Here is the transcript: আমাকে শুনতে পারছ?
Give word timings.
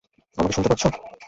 আমাকে 0.37 0.53
শুনতে 0.55 0.69
পারছ? 0.71 0.83